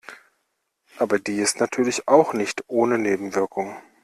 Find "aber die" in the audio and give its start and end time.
0.97-1.35